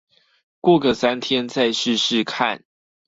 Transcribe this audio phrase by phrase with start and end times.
[0.61, 2.63] 過個三天再試試看